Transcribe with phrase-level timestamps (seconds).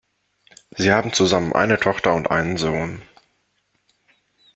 [0.75, 3.03] Sie haben zusammen eine Tochter und einen Sohn.